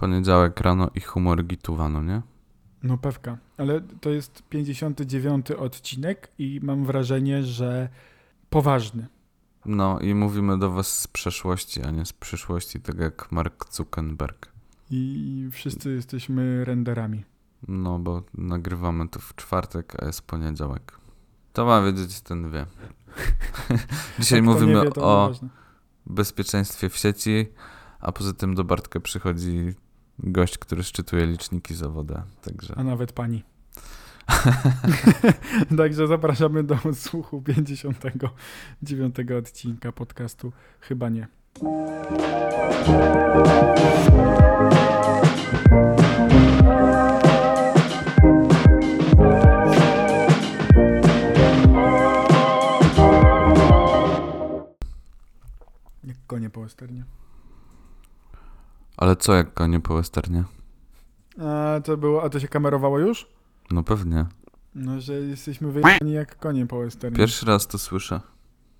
[0.00, 2.22] Poniedziałek rano i humor gituwano, nie?
[2.82, 7.88] No pewka, ale to jest 59 odcinek i mam wrażenie, że
[8.50, 9.06] poważny.
[9.64, 14.52] No i mówimy do was z przeszłości, a nie z przyszłości, tak jak Mark Zuckerberg.
[14.90, 17.24] I wszyscy jesteśmy renderami.
[17.68, 20.98] No, bo nagrywamy to w czwartek, a jest poniedziałek.
[21.52, 22.66] To ma wiedzieć ten wie.
[24.18, 25.32] Dzisiaj mówimy wie, o
[26.06, 27.46] bezpieczeństwie w sieci,
[28.00, 29.74] a poza tym do Bartka przychodzi
[30.18, 32.22] gość, który szczytuje liczniki za wodę.
[32.42, 33.42] Także A nawet pani.
[35.78, 40.52] Także zapraszamy do słuchu 59 odcinka podcastu.
[40.80, 41.28] Chyba nie.
[56.04, 57.04] Jak konie po westernie.
[58.98, 60.44] Ale co jak konie po westernie?
[61.40, 63.28] A to było, a to się kamerowało już?
[63.70, 64.26] No pewnie.
[64.74, 67.16] No, że jesteśmy wyjechani jak konie po westernie.
[67.16, 68.20] Pierwszy raz to słyszę.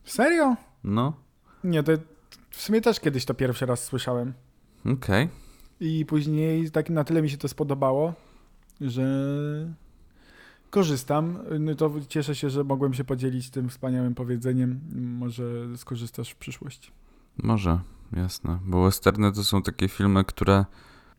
[0.05, 0.57] Serio?
[0.85, 1.13] No,
[1.65, 1.93] Nie, to
[2.51, 4.33] w sumie też kiedyś to pierwszy raz słyszałem.
[4.93, 5.29] okej.
[5.81, 8.15] I później tak na tyle mi się to spodobało,
[8.81, 9.05] że
[10.71, 11.39] korzystam.
[11.61, 14.81] No to cieszę się, że mogłem się podzielić tym wspaniałym powiedzeniem.
[15.19, 15.43] Może
[15.77, 16.91] skorzystasz w przyszłości.
[17.43, 17.79] Może,
[18.13, 18.59] jasne.
[18.65, 20.65] Bo westerny to są takie filmy, które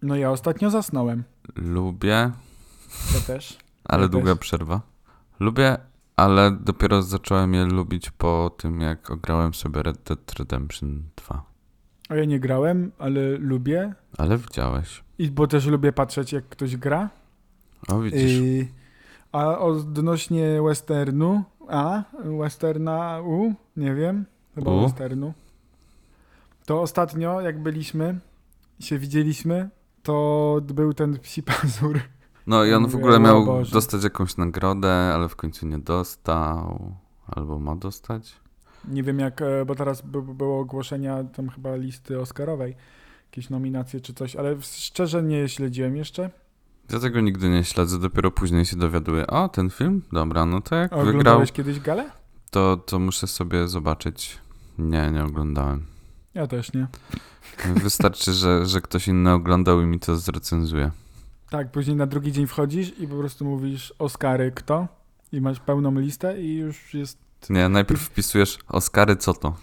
[0.01, 1.23] No ja ostatnio zasnąłem.
[1.55, 2.31] lubię,
[3.13, 3.57] To też.
[3.89, 4.39] ale Ja długa też.
[4.39, 4.81] przerwa.
[5.39, 5.77] Lubię,
[6.15, 11.43] ale dopiero zacząłem je lubić po tym, jak ograłem sobie Red Dead Redemption 2.
[12.09, 13.93] A ja nie grałem, ale lubię.
[14.17, 15.03] Ale widziałeś.
[15.17, 17.09] I bo też lubię patrzeć, jak ktoś gra.
[17.87, 18.31] O, widzisz.
[18.39, 18.67] Yy,
[19.31, 22.03] a odnośnie westernu, a
[22.39, 24.81] westerna u, nie wiem, chyba U?
[24.81, 25.33] westernu.
[26.70, 28.20] To ostatnio, jak byliśmy,
[28.80, 29.70] się widzieliśmy,
[30.03, 32.00] to był ten psi pazur.
[32.48, 33.72] No i on w ogóle miał Boże.
[33.72, 36.95] dostać jakąś nagrodę, ale w końcu nie dostał.
[37.28, 38.34] Albo ma dostać?
[38.88, 42.75] Nie wiem jak, e, bo teraz by, było ogłoszenia tam chyba listy Oscarowej,
[43.25, 46.29] jakieś nominacje czy coś, ale szczerze nie śledziłem jeszcze.
[46.91, 49.28] Ja tego nigdy nie śledzę, dopiero później się dowiaduję.
[49.28, 50.02] O, ten film?
[50.12, 52.12] Dobra, no to jak A wygrał, Oglądałeś kiedyś galę?
[52.52, 54.38] to, to muszę sobie zobaczyć.
[54.78, 55.98] Nie, nie oglądałem.
[56.39, 56.88] Ja też nie.
[57.83, 60.91] Wystarczy, że, że ktoś inny oglądał i mi to zrecenzuje.
[61.50, 64.88] Tak, później na drugi dzień wchodzisz i po prostu mówisz Oscary kto?
[65.31, 67.17] I masz pełną listę i już jest
[67.49, 69.55] Nie, najpierw wpisujesz Oscary, co to?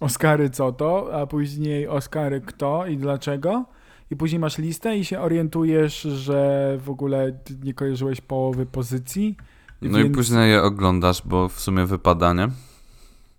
[0.00, 3.64] Oscary co to, a później Oscary kto i dlaczego.
[4.10, 9.36] I później masz listę i się orientujesz, że w ogóle nie kojarzyłeś połowy pozycji.
[9.82, 12.48] No i więc- później je oglądasz, bo w sumie wypada, nie?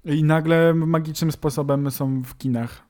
[0.06, 2.82] I nagle magicznym sposobem są w kinach.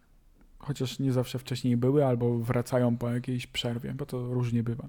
[0.60, 4.88] Chociaż nie zawsze wcześniej były, albo wracają po jakiejś przerwie, bo to różnie bywa.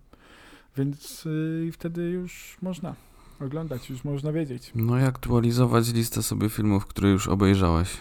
[0.77, 2.95] Więc yy, wtedy już można
[3.41, 4.73] oglądać, już można wiedzieć.
[4.75, 7.97] No i aktualizować listę sobie filmów, które już obejrzałeś.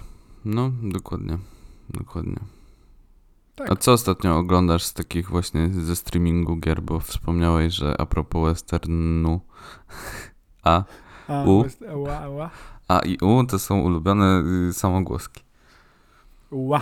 [0.45, 1.37] No, dokładnie.
[1.89, 2.39] Dokładnie.
[3.55, 3.71] Tak.
[3.71, 8.49] A co ostatnio oglądasz z takich właśnie ze streamingu gier, bo wspomniałeś, że a propos
[8.49, 9.41] westernu
[10.63, 10.83] A,
[11.27, 11.63] A, U?
[11.63, 11.83] west-
[12.87, 15.43] A i U to są ulubione y, samogłoski.
[16.51, 16.81] ła.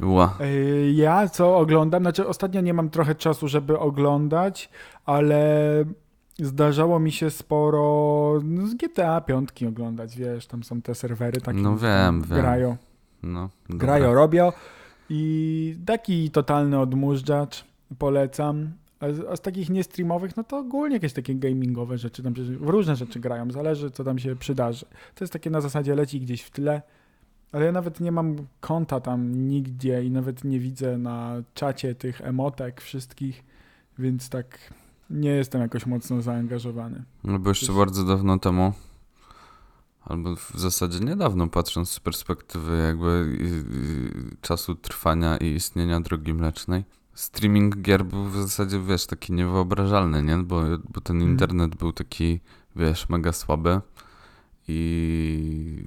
[0.00, 0.34] Ła.
[0.40, 4.70] Yy, Ja co oglądam, znaczy ostatnio nie mam trochę czasu, żeby oglądać,
[5.04, 5.48] ale
[6.38, 11.58] zdarzało mi się sporo no, z GTA 5 oglądać, wiesz, tam są te serwery takie.
[11.58, 12.38] No wiem, wiem.
[12.40, 12.76] Grają,
[13.22, 14.52] No, grają, robią
[15.10, 17.64] i taki totalny odmurzacz
[17.98, 18.72] polecam.
[19.00, 22.96] A z, a z takich niestreamowych, no to ogólnie jakieś takie gamingowe rzeczy, tam różne
[22.96, 24.86] rzeczy grają, zależy co tam się przydarzy.
[25.14, 26.82] To jest takie na zasadzie leci gdzieś w tle,
[27.52, 32.20] ale ja nawet nie mam konta tam nigdzie i nawet nie widzę na czacie tych
[32.20, 33.44] emotek wszystkich,
[33.98, 34.58] więc tak
[35.10, 37.02] nie jestem jakoś mocno zaangażowany.
[37.24, 38.72] No bo jeszcze bardzo dawno temu,
[40.00, 43.44] albo w zasadzie niedawno, patrząc z perspektywy jakby y,
[44.32, 46.84] y, czasu trwania i istnienia drogi mlecznej,
[47.18, 50.36] streaming gier był w zasadzie, wiesz, taki niewyobrażalny, nie?
[50.38, 51.30] Bo, bo ten Mhm.
[51.32, 52.40] internet był taki,
[52.76, 53.80] wiesz, mega słaby
[54.68, 55.84] i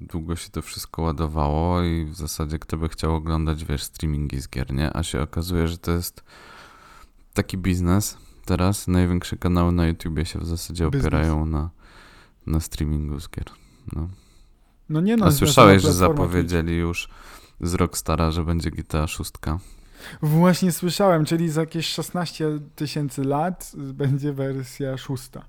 [0.00, 4.48] długo się to wszystko ładowało i w zasadzie kto by chciał oglądać, wiesz, streamingi z
[4.48, 4.96] gier, nie?
[4.96, 6.24] A się okazuje, że to jest
[7.34, 8.18] taki biznes.
[8.44, 11.00] Teraz największe kanały na YouTubie się w zasadzie Biznes.
[11.06, 11.70] opierają na,
[12.46, 13.44] na streamingu z gier.
[13.92, 14.08] No.
[14.88, 17.08] No nie no, A słyszałeś, że zapowiedzieli już
[17.60, 19.30] z Rockstara, że będzie GTA 6?
[20.22, 22.46] Właśnie słyszałem, czyli za jakieś 16
[22.76, 25.44] tysięcy lat będzie wersja szósta.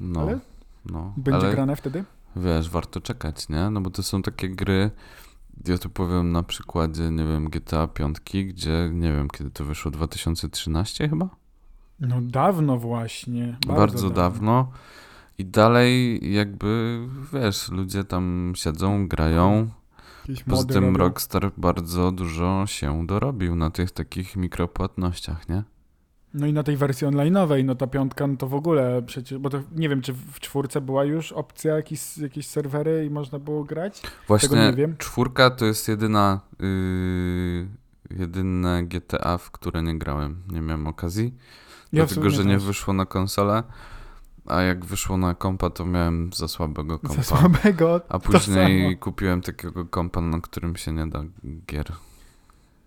[0.00, 0.38] No, Ale
[0.86, 1.12] no.
[1.16, 2.04] Będzie ale grane wtedy?
[2.36, 3.70] wiesz, warto czekać, nie?
[3.70, 4.90] No bo to są takie gry,
[5.66, 9.90] Ja tu powiem na przykładzie, nie wiem, GTA 5, gdzie, nie wiem, kiedy to wyszło,
[9.90, 11.28] 2013 chyba?
[12.00, 13.56] No dawno właśnie.
[13.66, 14.70] Bardzo, Bardzo, dawno.
[15.38, 17.00] I dalej jakby,
[17.32, 19.68] wiesz, ludzie tam siedzą, grają.
[20.48, 20.98] Poza tym robią.
[20.98, 25.62] Rockstar bardzo dużo się dorobił na tych takich mikropłatnościach, nie?
[26.34, 29.50] No i na tej wersji online'owej, no ta piątka, no to w ogóle przecież, bo
[29.50, 33.64] to nie wiem, czy w czwórce była już opcja, jakieś, jakieś serwery i można było
[33.64, 34.00] grać?
[34.00, 34.96] Tego Właśnie nie wiem.
[34.98, 37.68] czwórka to jest jedyna, yy,
[38.18, 40.42] jedyne GTA, w które nie grałem.
[40.48, 41.34] Nie miałem okazji.
[41.92, 42.64] Ja dlatego, że nie też.
[42.64, 43.62] wyszło na konsolę.
[44.46, 47.16] A jak wyszło na kompa, to miałem za słabego kompa.
[47.16, 48.00] Za słabego.
[48.08, 51.24] A później kupiłem takiego kompa, na którym się nie da
[51.66, 51.92] gier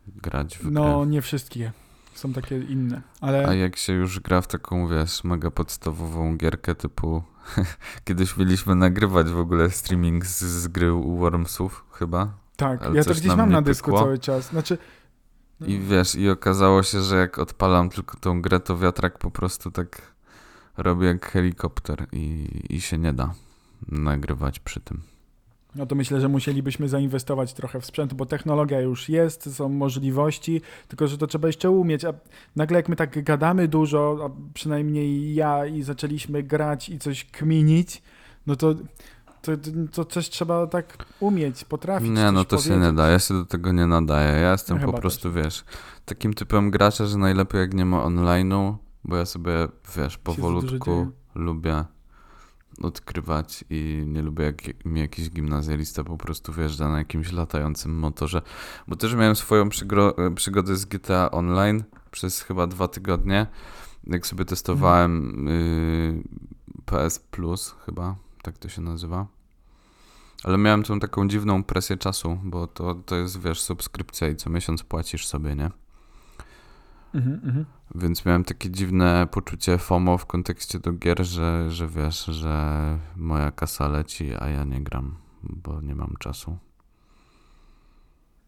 [0.07, 1.11] grać w No grę.
[1.11, 1.71] nie wszystkie.
[2.13, 3.01] Są takie inne.
[3.21, 7.23] Ale A jak się już gra w taką, wiesz, mega podstawową gierkę typu...
[8.05, 12.29] Kiedyś mieliśmy nagrywać w ogóle streaming z, z gry Wormsów chyba.
[12.55, 13.99] tak, ale ja to gdzieś mam na dysku pykło.
[13.99, 14.45] cały czas.
[14.49, 14.77] Znaczy.
[15.59, 19.31] no, I wiesz, i okazało się, że jak odpalam tylko tą grę, to wiatrak po
[19.31, 20.01] prostu tak
[20.77, 23.33] robi jak helikopter i, i się nie da
[23.87, 25.01] nagrywać przy tym.
[25.75, 30.61] No to myślę, że musielibyśmy zainwestować trochę w sprzęt, bo technologia już jest, są możliwości,
[30.87, 32.05] tylko że to trzeba jeszcze umieć.
[32.05, 32.13] A
[32.55, 38.01] nagle jak my tak gadamy dużo, a przynajmniej ja i zaczęliśmy grać i coś kminić,
[38.47, 38.75] no to,
[39.41, 39.51] to,
[39.91, 42.09] to coś trzeba tak umieć, potrafić.
[42.09, 42.87] Nie, no to się powiedzieć.
[42.87, 44.41] nie da, ja się do tego nie nadaję.
[44.41, 45.63] Ja jestem Ja po prostu, wiesz,
[46.05, 48.75] takim typem gracza, że najlepiej jak nie ma online'u,
[49.05, 49.67] bo ja sobie,
[49.97, 51.85] wiesz, powolutku lubię
[52.81, 58.41] odkrywać i nie lubię jak mi jakiś gimnazjalista po prostu wjeżdża na jakimś latającym motorze.
[58.87, 63.47] Bo też miałem swoją przygro- przygodę z GTA Online przez chyba dwa tygodnie,
[64.03, 66.23] jak sobie testowałem y,
[66.85, 69.27] PS Plus chyba, tak to się nazywa.
[70.43, 74.49] Ale miałem tą taką dziwną presję czasu, bo to, to jest, wiesz, subskrypcja i co
[74.49, 75.71] miesiąc płacisz sobie, nie?
[77.15, 77.65] Mhm, mhm.
[77.95, 83.51] Więc miałem takie dziwne poczucie FOMO w kontekście do gier, że, że wiesz, że moja
[83.51, 86.57] kasa leci, a ja nie gram, bo nie mam czasu.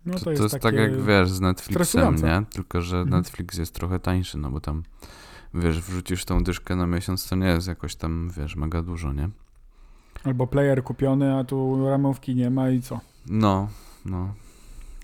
[0.05, 0.63] No To, to, to jest, jest, takie...
[0.63, 2.43] tak jak wiesz z Netflixem, nie?
[2.49, 3.21] Tylko, że Mhm.
[3.21, 4.83] Netflix jest trochę tańszy, no bo tam
[5.53, 9.29] wiesz, wrzucisz tą dyszkę na miesiąc, to nie jest jakoś tam, wiesz, mega dużo, nie?
[10.23, 12.99] Albo player kupiony, a tu ramówki nie ma i co?
[13.29, 13.67] No,
[14.05, 14.33] no.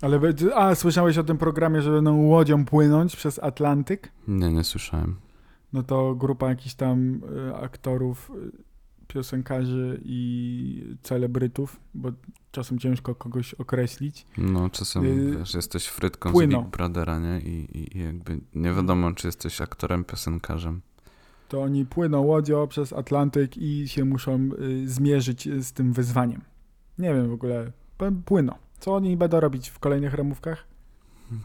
[0.04, 0.20] Ale,
[0.56, 4.12] a, słyszałeś o tym programie, że będą łodzią płynąć przez Atlantyk?
[4.28, 5.16] Nie, nie słyszałem.
[5.74, 8.52] No to grupa jakichś tam y, aktorów, y,
[9.08, 12.10] piosenkarzy i celebrytów, bo
[12.52, 14.26] czasem ciężko kogoś określić.
[14.38, 16.62] No, czasem, Yy, wiesz, jesteś frytką płyną.
[16.62, 17.40] z Big Brothera, nie?
[17.40, 20.82] I, i, I jakby nie wiadomo, czy jesteś aktorem, piosenkarzem.
[21.50, 26.42] To oni płyną łodzią przez Atlantyk i się muszą y, zmierzyć z tym wyzwaniem.
[26.98, 27.72] Nie wiem w ogóle,
[28.26, 28.54] płyną.
[28.84, 30.64] Co oni będą robić w kolejnych ramówkach?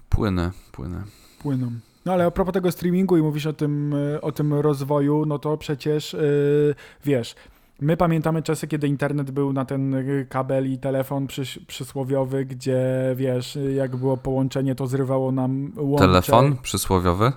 [0.09, 1.05] Płynę, płynę.
[1.43, 1.71] Płyną.
[2.05, 5.39] No ale a propos tego streamingu i mówisz o tym, y, o tym rozwoju, no
[5.39, 6.75] to przecież y,
[7.05, 7.35] wiesz,
[7.81, 12.81] my pamiętamy czasy, kiedy internet był na ten y, kabel i telefon przyś, przysłowiowy, gdzie
[13.17, 16.07] wiesz, jak było połączenie, to zrywało nam łącze.
[16.07, 17.33] Telefon przysłowiowy?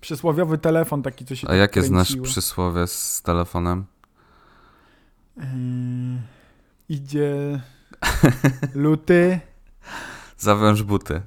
[0.00, 3.84] Przysłowiowy telefon taki, co się A tak jakie znasz przysłowie z telefonem?
[5.36, 5.44] Yy,
[6.88, 7.60] idzie
[8.74, 9.40] luty,
[10.38, 11.22] Zawęż buty.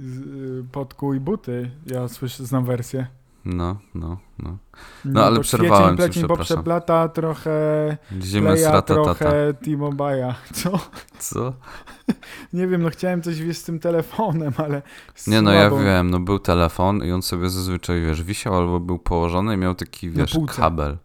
[0.00, 1.70] y, podkuj buty.
[1.86, 3.06] Ja słyszę, znam wersję.
[3.44, 4.56] No, no, no.
[5.04, 6.56] No, ale to przerwałem kwiecień, ci, plecień, przepraszam.
[6.56, 10.34] poprzeplata, trochę Zimy Playa, trochę T-Mobile'a.
[10.62, 10.78] Co?
[11.18, 11.52] Co?
[12.52, 14.82] Nie wiem, no chciałem coś wieść z tym telefonem, ale
[15.26, 18.98] Nie no, ja wiem, no był telefon i on sobie zazwyczaj, wiesz, wisiał albo był
[18.98, 20.96] położony i miał taki, wiesz, kabel.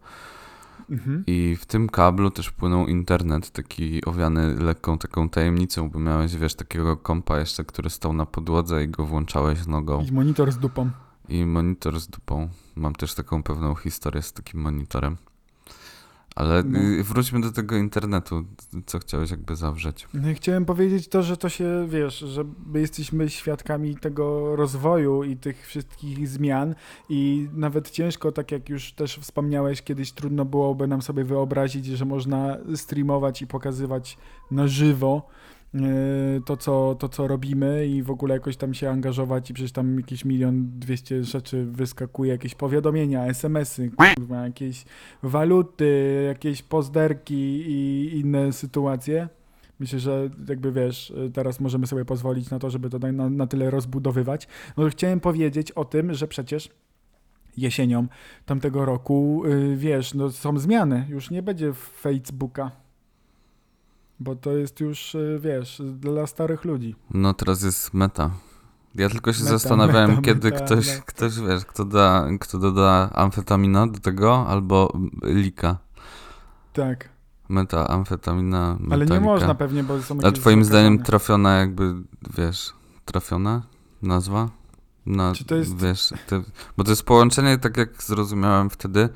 [0.90, 1.24] Mhm.
[1.26, 6.54] I w tym kablu też płynął internet, taki owiany lekką taką tajemnicą, bo miałeś, wiesz,
[6.54, 10.04] takiego kompa jeszcze, który stał na podłodze i go włączałeś nogą.
[10.04, 10.90] I monitor z dupą.
[11.28, 12.48] I monitor z dupą.
[12.76, 15.16] Mam też taką pewną historię z takim monitorem.
[16.36, 16.78] Ale No.
[16.78, 18.44] y, wróćmy do tego internetu.
[18.86, 20.08] Co chciałeś jakby zawrzeć?
[20.14, 25.36] No chciałem powiedzieć to, że to się, wiesz, że my jesteśmy świadkami tego rozwoju i
[25.36, 26.74] tych wszystkich zmian
[27.08, 32.04] i nawet ciężko, tak jak już też wspomniałeś, kiedyś trudno byłoby nam sobie wyobrazić, że
[32.04, 34.18] można streamować i pokazywać
[34.50, 35.28] na żywo
[36.46, 39.96] to co, to, co robimy i w ogóle jakoś tam się angażować i przecież tam
[39.96, 44.84] jakieś milion dwieście rzeczy wyskakuje, jakieś powiadomienia, SMS-y, kurwa, jakieś
[45.22, 49.28] waluty, jakieś pozderki i inne sytuacje.
[49.80, 53.70] Myślę, że jakby wiesz, teraz możemy sobie pozwolić na to, żeby to na, na tyle
[53.70, 54.48] rozbudowywać.
[54.76, 56.70] No chciałem powiedzieć o tym, że przecież
[57.56, 58.06] jesienią
[58.46, 61.06] tamtego roku, yy, wiesz, no są zmiany.
[61.08, 62.85] Już nie będzie Facebooka.
[64.20, 66.96] Bo to jest już, y, wiesz, dla starych ludzi.
[67.14, 68.30] No teraz jest meta.
[68.94, 71.02] Ja tylko się Meta, zastanawiałem, meta, kiedy meta, ktoś, meta.
[71.06, 74.92] ktoś, wiesz, kto, da, kto doda amfetamina do tego, albo
[75.24, 75.76] lika.
[76.72, 77.08] Tak,
[77.48, 79.20] Meta, amfetamina, ale nie metalika.
[79.20, 81.94] można pewnie, bo są A jakieś twoim zdaniem trafiona jakby,
[82.38, 82.72] wiesz,
[83.04, 83.62] trafiona
[84.02, 84.48] nazwa?
[85.06, 86.42] Na, Czy to jest- Wiesz, te,
[86.76, 89.08] bo to jest połączenie, tak jak zrozumiałem wtedy,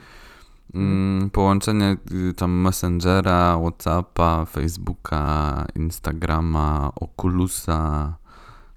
[1.33, 1.97] połączenie
[2.31, 8.15] y, tam Messengera, Whatsappa, Facebooka, Instagrama, Oculusa,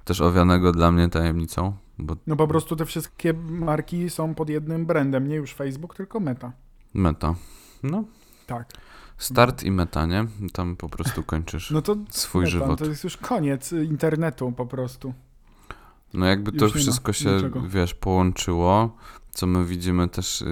[0.05, 4.85] też owianego dla mnie tajemnicą, bo No po prostu te wszystkie marki są pod jednym
[4.85, 6.51] brandem, nie już Facebook, tylko Meta.
[6.93, 7.35] meta.
[7.83, 8.03] No,
[8.47, 8.69] Tak.
[9.17, 10.25] start i meta, nie?
[10.53, 12.79] Tam po prostu kończysz No to swój Meta, żywot.
[12.79, 15.13] to jest już koniec internetu po prostu.
[16.13, 17.61] No jakby to wszystko się, niczego.
[17.61, 18.97] wiesz, połączyło,
[19.31, 20.45] co my widzimy też y,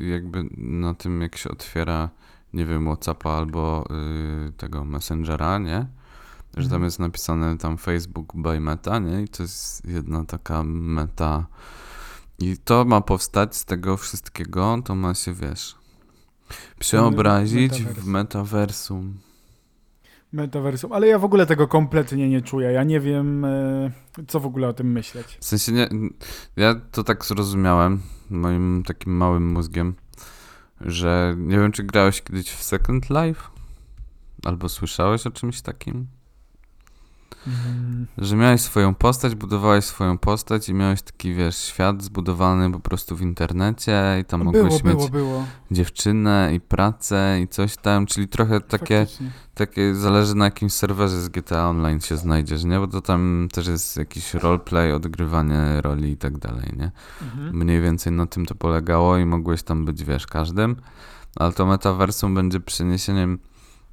[0.00, 2.10] y, jakby na tym, jak się otwiera,
[2.52, 3.84] nie wiem, Whatsappa albo
[4.48, 5.86] y, tego Messengera, nie?
[6.56, 6.84] Że tam Mhm.
[6.84, 9.22] jest napisane tam Facebook by Meta, nie?
[9.22, 11.46] I to jest jedna taka meta.
[12.38, 15.74] I to ma powstać z tego wszystkiego, to ma się, wiesz,
[16.78, 18.06] przeobrazić w metavers.
[18.06, 19.14] metaversum.
[20.32, 22.72] Metaversum, ale ja w ogóle tego kompletnie nie czuję.
[22.72, 23.90] Ja nie wiem, e,
[24.28, 25.38] co w ogóle o tym myśleć.
[25.40, 25.88] W sensie nie,
[26.56, 29.94] ja to tak zrozumiałem moim takim małym mózgiem,
[30.80, 33.42] że nie wiem, czy grałeś kiedyś w Second Life?
[34.44, 36.06] Albo słyszałeś o czymś takim?
[37.46, 42.80] Mm, Że miałeś swoją postać, budowałeś swoją postać i miałeś taki, wiesz, świat zbudowany po
[42.80, 45.44] prostu w internecie i tam Było, mogłeś było, mieć było.
[45.70, 49.30] dziewczynę i pracę i coś tam, czyli trochę takie, Faktycznie.
[49.54, 52.78] takie zależy na jakimś serwerze z GTA Online się znajdziesz, nie?
[52.78, 56.90] Bo to tam też jest jakiś roleplay, odgrywanie roli i tak dalej, nie?
[57.22, 57.56] Mhm.
[57.56, 60.76] Mniej więcej na tym to polegało i mogłeś tam być, wiesz, każdym,
[61.36, 63.38] ale to metaversum będzie przeniesieniem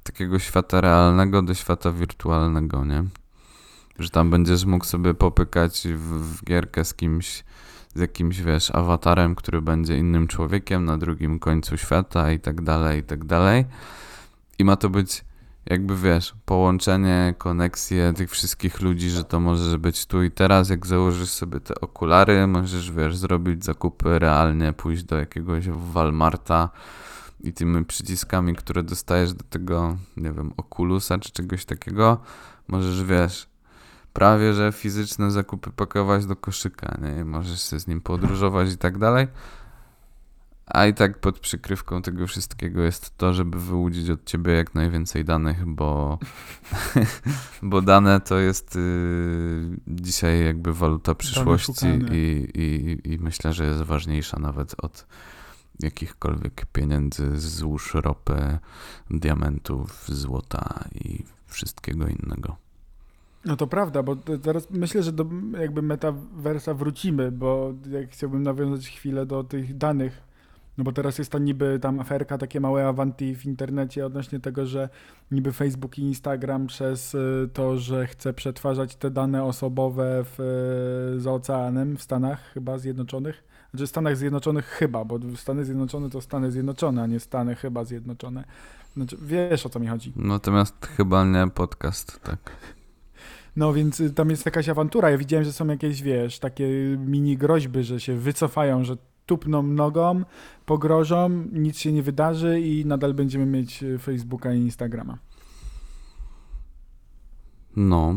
[0.02, 3.04] takiego świata realnego do świata wirtualnego, nie?
[4.00, 7.44] Że tam będziesz mógł sobie popykać w, w gierkę z kimś,
[7.94, 13.00] z jakimś, wiesz, awatarem, który będzie innym człowiekiem na drugim końcu świata i tak dalej,
[13.00, 13.64] i tak dalej.
[14.58, 15.24] I ma to być
[15.66, 20.86] jakby, wiesz, połączenie, koneksje tych wszystkich ludzi, że to może być tu i teraz, jak
[20.86, 26.68] założysz sobie te okulary, możesz, wiesz, zrobić zakupy realnie, pójść do jakiegoś Walmarta
[27.40, 32.20] i tymi przyciskami, które dostajesz do tego, nie wiem, okulusa czy czegoś takiego,
[32.68, 33.49] możesz, wiesz,
[34.12, 37.24] prawie, że fizyczne zakupy pakować do koszyka, nie?
[37.24, 39.28] Możesz sobie z nim podróżować i tak dalej.
[40.66, 45.24] A i tak pod przykrywką tego wszystkiego jest to, żeby wyłudzić od ciebie jak najwięcej
[45.24, 46.18] danych, bo,
[47.62, 48.80] bo dane to jest y,
[49.88, 55.06] dzisiaj jakby waluta przyszłości i, i, i myślę, że jest ważniejsza nawet od
[55.80, 58.58] jakichkolwiek pieniędzy, złóż ropy,
[59.10, 62.56] diamentów, złota i wszystkiego innego.
[63.44, 65.26] No to prawda, bo te- teraz myślę, że do
[65.60, 70.22] jakby metaversa wrócimy, bo jak chciałbym nawiązać chwilę do tych danych,
[70.78, 74.66] no bo teraz jest ta niby tam aferka, takie małe awanti w internecie odnośnie tego,
[74.66, 74.88] że
[75.30, 80.40] niby Facebook i Instagram przez y, to, że chce przetwarzać te dane osobowe w,
[81.16, 86.20] y, za oceanem w Stanach chyba Zjednoczonych, znaczy Stanach Zjednoczonych chyba, bo Stany Zjednoczone to
[86.20, 88.44] Stany Zjednoczone, a nie Stany chyba Zjednoczone.
[88.96, 90.12] Znaczy, wiesz o co mi chodzi.
[90.16, 92.38] Natomiast chyba nie podcast, tak.
[93.56, 95.10] No więc y, tam jest jakaś awantura.
[95.10, 96.68] Ja widziałem, że są jakieś, wiesz, takie
[97.06, 100.22] mini groźby, że się wycofają, że tupną nogą,
[100.66, 105.18] pogrożą, nic się nie wydarzy i nadal będziemy mieć y, Facebooka i Instagrama.
[107.76, 108.14] No.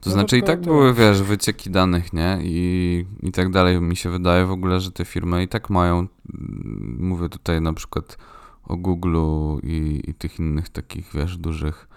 [0.00, 2.38] To No znaczy i to- tak to- były, wiesz, wycieki danych, nie?
[2.42, 3.80] I, I tak dalej.
[3.80, 7.72] Mi się wydaje w ogóle, że te firmy i tak mają, mm, mówię tutaj na
[7.72, 8.18] przykład
[8.66, 11.88] o Google'u i, i tych innych takich, wiesz, dużych,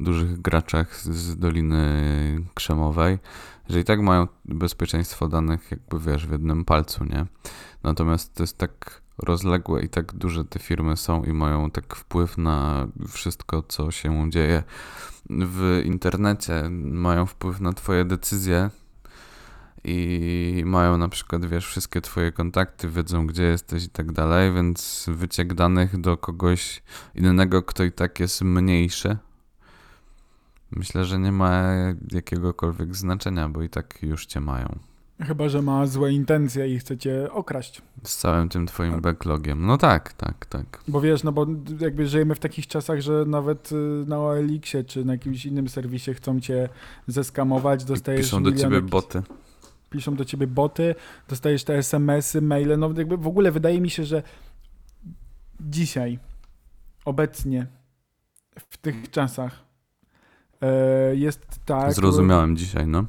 [0.00, 1.84] dużych graczach z, z Doliny
[2.54, 3.18] Krzemowej,
[3.68, 7.26] że i tak mają bezpieczeństwo danych jakby, wiesz, w jednym palcu, nie?
[7.82, 12.38] Natomiast to jest tak rozległe i tak duże te firmy są i mają tak wpływ
[12.38, 14.62] na wszystko, co się dzieje
[15.30, 18.70] w internecie, mają wpływ na twoje decyzje
[19.88, 25.06] i mają na przykład, wiesz, wszystkie twoje kontakty, wiedzą gdzie jesteś i tak dalej, więc
[25.08, 26.82] wyciek danych do kogoś
[27.14, 29.16] innego, kto i tak jest mniejszy,
[30.70, 31.62] myślę, że nie ma
[32.12, 34.78] jakiegokolwiek znaczenia, bo i tak już cię mają.
[35.22, 37.82] Chyba, że ma złe intencje i chce cię okraść.
[38.02, 39.00] Z całym tym twoim Tak.
[39.00, 39.66] backlogiem.
[39.66, 40.80] No tak, tak, tak.
[40.88, 41.46] Bo wiesz, no bo
[41.80, 46.14] jakby żyjemy w takich czasach, że nawet y, na OLX-ie czy na jakimś innym serwisie
[46.14, 46.68] chcą cię
[47.06, 49.22] zeskamować, dostajesz Piszą do ciebie jakichś- boty.
[49.90, 50.94] Piszą do ciebie boty,
[51.28, 54.22] dostajesz te SMS-y, maile, no jakby w ogóle wydaje mi się, że
[55.60, 56.18] dzisiaj,
[57.04, 57.66] obecnie
[58.70, 59.64] w tych czasach
[60.60, 61.92] e, jest tak.
[61.92, 63.04] Zrozumiałem dzisiaj, no.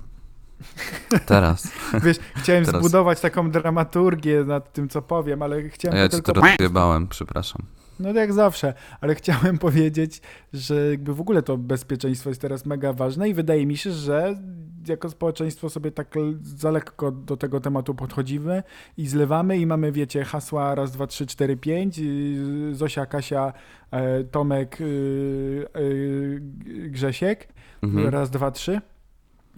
[1.26, 1.72] Teraz.
[2.04, 6.18] Wiesz, chciałem Teraz- zbudować taką dramaturgię nad tym, co powiem, ale A chciałem ja to
[6.18, 6.42] ci tylko...
[6.42, 7.62] teraz jebałem, przepraszam.
[8.00, 10.22] No jak zawsze, ale chciałem powiedzieć,
[10.54, 14.36] że jakby w ogóle to bezpieczeństwo jest teraz mega ważne i wydaje mi się, że
[14.88, 18.64] jako społeczeństwo sobie tak za lekko do tego tematu podchodzimy
[18.98, 23.54] i zlewamy i mamy, wiecie, hasła raz, dwa, trzy, cztery, pięć, yy, Zosia, Kasia,
[23.92, 27.48] e, Tomek, yy, yy, Grzesiek,
[27.82, 28.08] Mhm.
[28.10, 28.82] raz, dwa, trzy.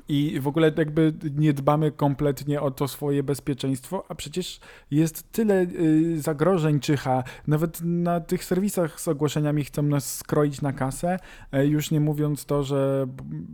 [0.07, 4.59] I w ogóle jakby nie dbamy kompletnie o to swoje bezpieczeństwo, a przecież
[4.91, 7.23] jest tyle y, zagrożeń czyha.
[7.47, 11.19] Nawet na tych serwisach z ogłoszeniami chcą nas skroić na kasę,
[11.51, 13.07] e, już nie mówiąc to, że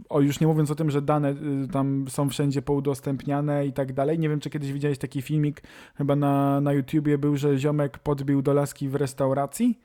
[0.10, 3.94] o, już nie mówiąc o tym, że dane y, tam są wszędzie poudostępniane i tak
[3.94, 4.20] dalej.
[4.20, 5.62] Nie wiem, czy kiedyś widziałeś taki filmik,
[5.96, 9.80] chyba na, na YouTubie był, że ziomek podbił do laski w restauracji.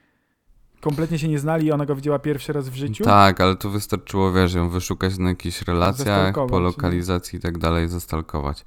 [0.80, 3.04] Kompletnie się nie znali i ona go widziała pierwszy raz w życiu.
[3.04, 6.60] Tak, ale tu wystarczyło, wiesz, ją wyszukać na jakichś relacjach, po nie?
[6.60, 8.64] lokalizacji i tak dalej, zastalkować.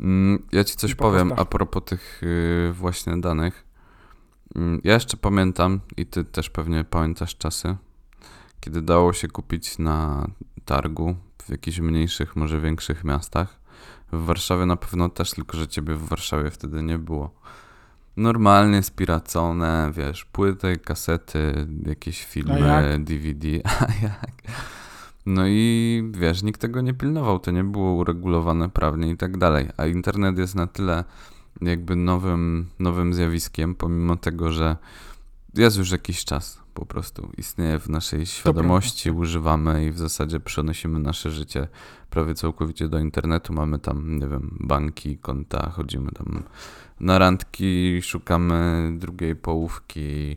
[0.00, 3.64] Mm, Ja ci coś powiem a propos tych y, właśnie danych.
[4.54, 7.76] Mm, Ja jeszcze pamiętam, i ty też pewnie pamiętasz czasy,
[8.60, 10.26] kiedy dało się kupić na
[10.64, 13.60] targu w jakichś mniejszych, może większych miastach.
[14.12, 17.30] W Warszawie na pewno też, tylko że ciebie w Warszawie wtedy nie było.
[18.16, 23.04] Normalnie spiracone, wiesz, płyty, kasety, jakieś filmy, jak?
[23.04, 23.48] DVD,
[23.80, 24.32] a jak?
[25.26, 29.68] No i wiesz, nikt tego nie pilnował, to nie było uregulowane prawnie i tak dalej.
[29.76, 31.04] A internet jest na tyle
[31.62, 34.76] jakby nowym, nowym zjawiskiem, pomimo tego, że
[35.54, 37.32] jest już jakiś czas po prostu.
[37.38, 41.68] Istnieje w naszej świadomości, używamy i w zasadzie przenosimy nasze życie
[42.10, 43.52] prawie całkowicie do internetu.
[43.52, 46.42] Mamy tam, nie wiem, banki, konta, chodzimy tam
[47.00, 50.36] na randki, szukamy drugiej połówki,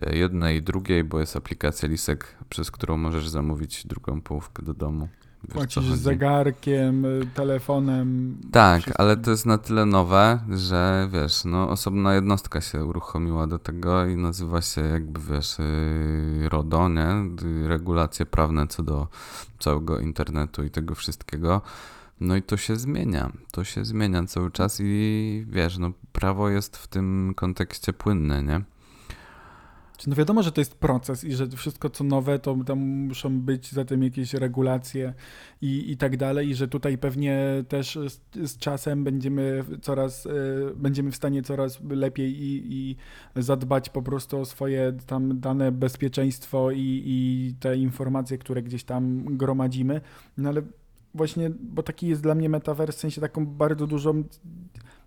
[0.00, 5.08] e, jednej, drugiej, bo jest aplikacja Lisek, przez którą możesz zamówić drugą połówkę do domu.
[5.48, 8.36] Płacisz zegarkiem, y, telefonem.
[8.52, 9.04] Tak, wszystkim.
[9.04, 14.06] ale to jest na tyle nowe, że wiesz, no osobna jednostka się uruchomiła do tego
[14.06, 17.10] i nazywa się jakby wiesz yy, RODO, nie?
[17.64, 19.08] Y, Regulacje prawne co do
[19.58, 21.62] całego internetu i tego wszystkiego.
[22.20, 26.76] No i to się zmienia, to się zmienia cały czas i wiesz, no prawo jest
[26.76, 28.60] w tym kontekście płynne, nie?
[30.06, 33.72] No wiadomo, że to jest proces i że wszystko co nowe, to tam muszą być
[33.72, 35.14] za tym jakieś regulacje
[35.60, 40.30] i, i tak dalej, i że tutaj pewnie też z, z czasem będziemy coraz, y,
[40.76, 42.96] będziemy w stanie coraz lepiej i, i
[43.36, 49.24] zadbać po prostu o swoje tam dane bezpieczeństwo i, i te informacje, które gdzieś tam
[49.36, 50.00] gromadzimy.
[50.36, 50.62] No ale
[51.14, 54.24] właśnie, bo taki jest dla mnie metavers w sensie taką bardzo dużą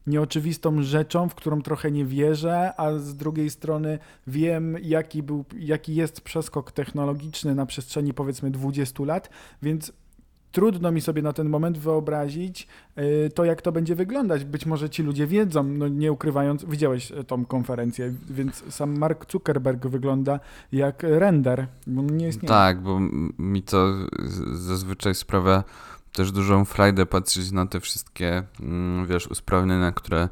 [0.10, 5.96] nieoczywistą rzeczą, w którą trochę nie wierzę, a z drugiej strony wiem, jaki, był, jaki
[5.96, 9.30] jest przeskok technologiczny na przestrzeni powiedzmy 20 lat,
[9.62, 9.94] więc
[10.52, 12.68] trudno mi sobie na ten moment wyobrazić
[12.98, 14.46] y, to, jak to będzie wyglądać.
[14.46, 19.32] Być może ci ludzie wiedzą, no nie ukrywając, widziałeś e, tą konferencję, więc sam Mark
[19.32, 20.40] Zuckerberg wygląda
[20.72, 22.48] jak render, nie istnieje.
[22.48, 23.00] Tak, bo
[23.40, 23.94] mi to
[24.54, 25.64] zazwyczaj sprawia
[26.14, 30.30] też dużą frajdę patrzeć na te wszystkie, mm, wiesz, usprawnienia, które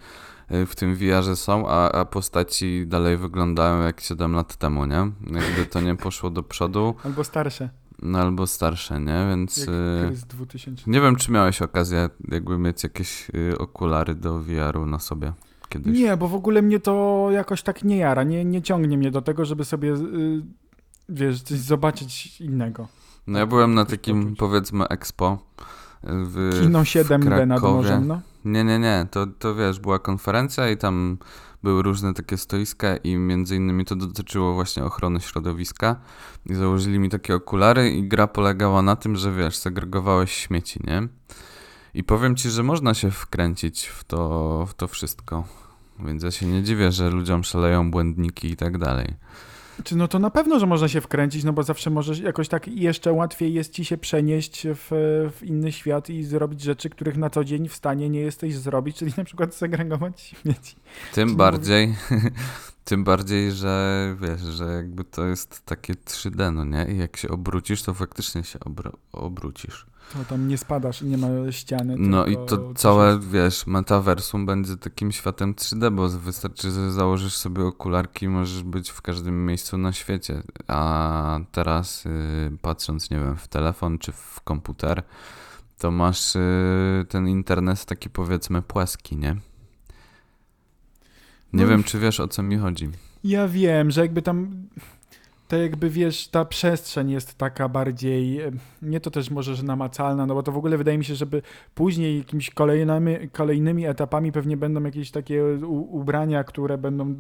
[0.52, 5.12] y, w tym VR-ze są, a, a postaci dalej wyglądają jak 7 lat temu, nie?
[5.22, 7.70] Jakby to nie poszło do przodu, Albo starsze,
[8.02, 9.26] no albo starsze, nie?
[9.30, 10.84] Więc jak y, Krys 2000.
[10.88, 15.34] nie wiem, czy miałeś okazję jakby mieć jakieś y, okulary do VR-u na sobie
[15.70, 16.00] kiedyś.
[16.00, 19.22] Nie, bo w ogóle mnie to jakoś tak nie jara, nie, nie ciągnie mnie do
[19.22, 19.94] tego, żeby sobie,
[21.10, 22.88] wiesz, coś zobaczyć innego.
[23.28, 25.38] No ja byłem na takim, powiedzmy, expo
[26.04, 28.22] y, w Kino w 7D nad morzem, no.
[28.46, 31.18] Nie, nie, nie, to, to wiesz, była konferencja i tam
[31.64, 35.96] były różne takie stoiska i między innymi to dotyczyło właśnie ochrony środowiska
[36.46, 41.08] i założyli mi takie okulary i gra polegała na tym, że wiesz, segregowałeś śmieci, nie?
[41.94, 45.44] I powiem ci, że można się wkręcić w to, w to wszystko.
[46.00, 49.14] Więc ja się nie dziwię, że ludziom szaleją błędniki i tak dalej.
[49.84, 52.68] Czy no to na pewno, że można się wkręcić, no bo zawsze możesz jakoś tak
[52.68, 54.88] jeszcze łatwiej jest ci się przenieść w,
[55.38, 58.98] w inny świat i zrobić rzeczy, których na co dzień w stanie nie jesteś zrobić,
[58.98, 60.76] czyli na przykład segregować śmieci.
[61.14, 61.96] Tym bardziej,
[62.86, 66.86] tym bardziej, że wiesz, że jakby to jest takie 3D, no nie?
[66.94, 69.86] I jak się obrócisz, to faktycznie się obro- obrócisz.
[70.14, 71.96] To tam nie spadasz i nie ma ściany.
[71.98, 77.64] No i to całe, wiesz, metaversum będzie takim światem 3D, bo wystarczy, że założysz sobie
[77.64, 80.42] okularki i możesz być w każdym miejscu na świecie.
[80.68, 82.10] A teraz, y,
[82.62, 85.04] patrząc, nie wiem, w telefon czy w komputer,
[85.78, 86.40] to masz y,
[87.10, 89.36] ten internet taki powiedzmy płaski, nie?
[91.54, 92.90] Nie No wiem, w- czy wiesz o co mi chodzi.
[93.24, 94.68] Ja wiem, że jakby tam
[95.48, 98.40] to jakby wiesz, ta przestrzeń jest taka bardziej,
[98.82, 101.42] nie to też może, że namacalna, no bo to w ogóle wydaje mi się, żeby
[101.76, 107.16] później jakimiś kolejnymi, kolejnymi etapami pewnie będą jakieś takie u, ubrania, które będą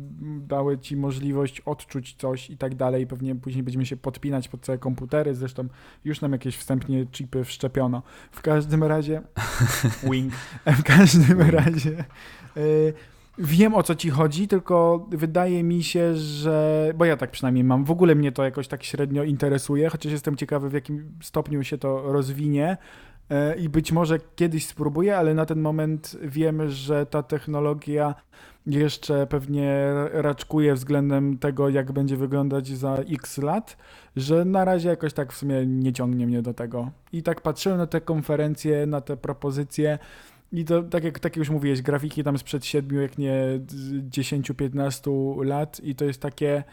[0.48, 3.08] dały ci możliwość odczuć coś i tak dalej.
[3.08, 5.68] Pewnie później będziemy się podpinać pod całe komputery, zresztą
[6.06, 8.04] już nam jakieś wstępnie chipy wszczepiono.
[8.32, 9.22] W każdym razie,
[10.12, 10.34] wing,
[10.66, 12.06] w każdym razie...
[12.58, 12.94] y,
[13.39, 16.91] Wiem o co ci chodzi, tylko wydaje mi się, że.
[16.95, 17.86] Bo ja tak przynajmniej mam.
[17.86, 21.78] W ogóle mnie to jakoś tak średnio interesuje, chociaż jestem ciekawy, w jakim stopniu się
[21.78, 22.78] to rozwinie.
[23.30, 28.15] E, I być może kiedyś spróbuję, ale na ten moment wiem, że ta technologia
[28.67, 33.78] jeszcze pewnie raczkuje względem tego, jak będzie wyglądać za x lat,
[34.15, 36.91] że na razie jakoś tak w sumie nie ciągnie mnie do tego.
[37.13, 40.00] I tak patrzyłem na te konferencje, na te propozycje.
[40.51, 43.60] I to tak jak, tak jak już mówiłeś, grafiki tam sprzed 7, jak nie
[44.10, 46.63] 10-15 lat i to jest takie,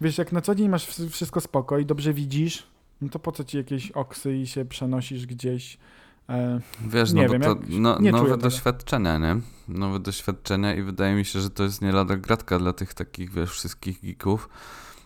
[0.00, 2.66] wiesz, jak na co dzień masz wszystko spoko i dobrze widzisz,
[3.00, 5.78] no to po co ci jakieś oksy i się przenosisz gdzieś?
[6.28, 8.36] E, Wiesz, nie no wiem, bo to jak- no, nie nowe tego.
[8.36, 9.36] doświadczenia, nie?
[9.68, 13.32] Nowe doświadczenia i wydaje mi się, że to jest nie lada gratka dla tych takich,
[13.32, 14.48] wiesz, wszystkich geeków.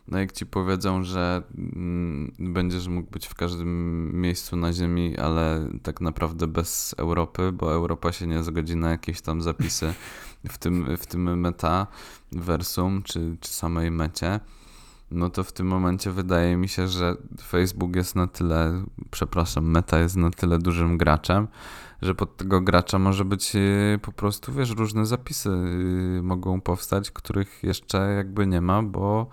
[0.09, 5.69] No jak ci powiedzą, że mm, będziesz mógł być w każdym miejscu na Ziemi, ale
[5.83, 9.95] tak naprawdę bez Europy, bo Europa się nie zgodzi na jakieś tam zapisy
[10.53, 11.87] w tym, w tym meta
[12.33, 14.41] versum, czy, czy samej mecie,
[15.11, 19.99] no to w tym momencie wydaje mi się, że Facebook jest na tyle, przepraszam, meta
[19.99, 21.49] jest na tyle dużym graczem,
[22.03, 27.11] że pod tego gracza może być yy, po prostu, wiesz, różne zapisy yy, mogą powstać,
[27.11, 29.27] których jeszcze jakby nie ma, bo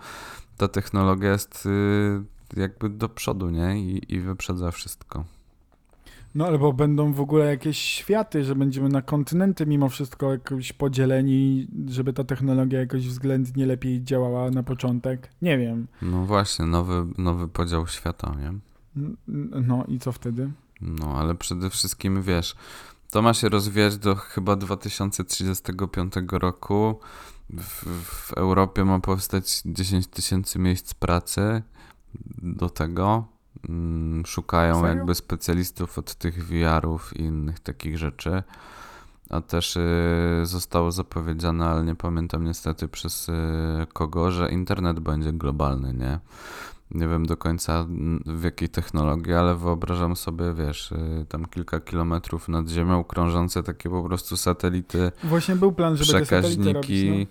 [0.56, 2.24] ta technologia jest yy,
[2.56, 3.80] jakby do przodu, nie?
[3.80, 5.24] I, i wyprzedza wszystko.
[6.34, 11.66] no albo będą w ogóle jakieś światy, że będziemy na kontynenty mimo wszystko jakoś podzieleni,
[11.88, 15.30] żeby ta technologia jakoś względnie lepiej działała na początek.
[15.42, 15.86] Nie wiem.
[16.02, 18.52] No właśnie, nowy, nowy podział świata, nie?
[19.66, 20.50] No i co wtedy?
[20.80, 22.56] No, ale przede wszystkim wiesz,
[23.10, 27.00] to ma się rozwijać do chyba 2035 roku.
[27.50, 31.62] W, w Europie ma powstać 10 tysięcy miejsc pracy
[32.42, 33.24] do tego.
[33.68, 34.88] Mm, Szukają Serio?
[34.88, 38.42] jakby specjalistów od tych VR-ów i innych takich rzeczy.
[39.30, 39.80] A też y,
[40.42, 43.32] zostało zapowiedziane, ale nie pamiętam niestety przez y,
[43.92, 46.18] kogo, że internet będzie globalny, nie?
[46.90, 47.86] Nie wiem do końca
[48.26, 53.90] w jakiej technologii, ale wyobrażam sobie, wiesz, y, tam kilka kilometrów nad ziemią krążące takie
[53.90, 56.86] po prostu satelity, Właśnie był plan, żeby te satelity robić.
[56.90, 57.26] przekaźniki,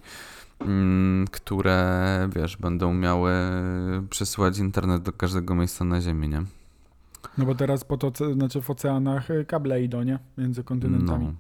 [0.59, 3.31] mm, które, wiesz, będą miały
[4.09, 6.39] przesyłać internet do każdego miejsca na ziemi, nie?
[6.39, 6.45] No.
[7.37, 10.19] no bo teraz po to, znaczy w oceanach y, kable idą, nie?
[10.37, 11.25] Między kontynentami.
[11.25, 11.33] No.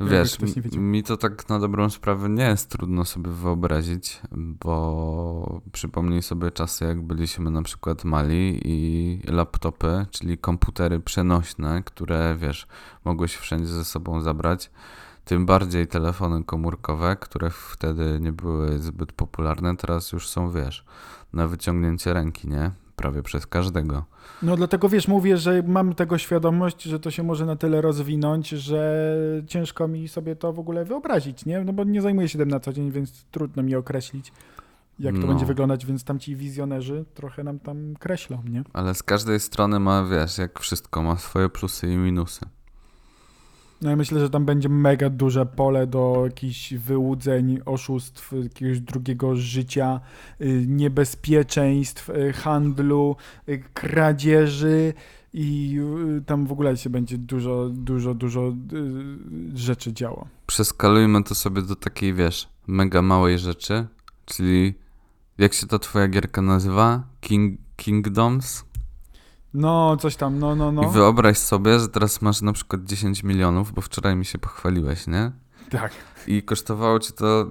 [0.00, 0.38] Wiesz,
[0.76, 6.84] mi to tak na dobrą sprawę nie jest trudno sobie wyobrazić, bo przypomnij sobie czasy,
[6.84, 12.66] jak byliśmy na przykład mali i laptopy, czyli komputery przenośne, które, wiesz,
[13.04, 14.70] mogłeś wszędzie ze sobą zabrać.
[15.24, 20.84] Tym bardziej telefony komórkowe, które wtedy nie były zbyt popularne, teraz już są, wiesz,
[21.32, 22.70] na wyciągnięcie ręki, nie?
[22.96, 24.04] Prawie przez każdego.
[24.42, 28.48] No dlatego wiesz, mówię, że mam tego świadomość, że to się może na tyle rozwinąć,
[28.48, 29.06] że
[29.46, 31.64] ciężko mi sobie to w ogóle wyobrazić, nie?
[31.64, 34.32] No bo nie zajmuję się tym na co dzień, więc trudno mi określić,
[34.98, 35.26] jak to No.
[35.26, 38.62] będzie wyglądać, więc tamci wizjonerzy trochę nam tam kreślą, nie?
[38.72, 42.40] Ale z każdej strony ma, wiesz, jak wszystko, ma swoje plusy i minusy.
[43.84, 49.36] No ja myślę, że tam będzie mega duże pole do jakichś wyłudzeń, oszustw, jakiegoś drugiego
[49.36, 50.00] życia,
[50.40, 53.16] y, niebezpieczeństw, y, handlu,
[53.48, 54.92] y, kradzieży
[55.32, 55.78] i
[56.26, 58.52] tam w ogóle się będzie dużo, dużo, dużo
[59.54, 60.26] rzeczy działo.
[60.46, 63.86] przeskalujmy to sobie do takiej, wiesz, mega małej rzeczy,
[64.24, 64.74] czyli
[65.38, 67.02] jak się ta twoja gierka nazywa?
[67.20, 68.64] King, Kingdoms?
[69.54, 70.90] No, coś tam, no, no, I no.
[70.90, 75.32] wyobraź sobie, że teraz masz na przykład 10 milionów, bo wczoraj mi się pochwaliłeś, nie?
[75.70, 75.92] Tak.
[76.26, 77.46] I kosztowało ci to,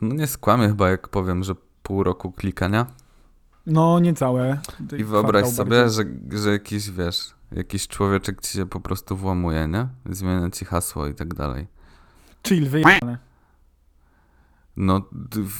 [0.00, 2.86] no nie skłamię chyba, jak powiem, że pół roku klikania.
[3.66, 4.58] No, niecałe.
[4.98, 6.06] I wyobraź sobie, bardziej.
[6.30, 9.86] że, że jakiś, wiesz, jakiś człowieczek ci się po prostu włamuje, nie?
[10.14, 11.66] Zmienia ci hasło i tak dalej.
[12.46, 13.18] Chill, wyjebane.
[14.76, 15.00] No,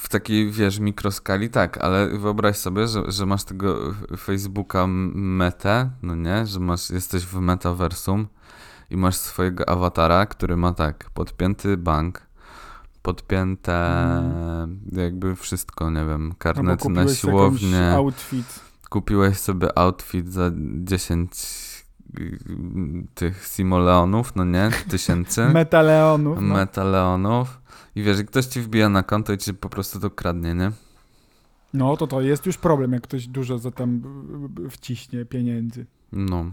[0.02, 6.14] w takiej, wiesz, mikroskali tak, ale wyobraź sobie, że, że masz tego Facebooka metę, no
[6.14, 8.26] nie, że masz, jesteś w metaversum
[8.90, 12.26] i masz swojego awatara, który ma tak, podpięty bank,
[13.02, 13.76] podpięte
[14.92, 18.60] jakby wszystko, nie wiem, karnet na siłownię, outfit.
[18.90, 20.50] kupiłeś sobie outfit za
[20.84, 21.71] 10 y,
[23.14, 25.44] tych simoleonów, no nie, tysięcy.
[25.54, 26.38] Metaleonów.
[26.40, 26.54] No.
[26.54, 27.60] Metaleonów.
[27.94, 30.72] I wiesz, i ktoś ci wbija na konto i ci po prostu to kradnie, nie?
[31.74, 34.02] No to to jest już problem, jak ktoś dużo za tam
[34.70, 35.86] wciśnie pieniędzy.
[36.12, 36.44] No,